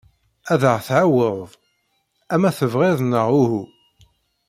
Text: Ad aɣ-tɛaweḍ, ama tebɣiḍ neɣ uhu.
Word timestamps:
Ad 0.53 0.61
aɣ-tɛaweḍ, 0.71 1.49
ama 2.33 2.49
tebɣiḍ 2.57 2.99
neɣ 3.03 3.27
uhu. 3.41 3.63